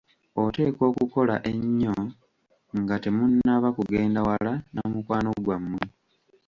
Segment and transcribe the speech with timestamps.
[0.43, 1.95] Oteekwa okukola ennyo
[2.79, 5.83] nga temunnaba kugenda wala na mukwano gwammwe.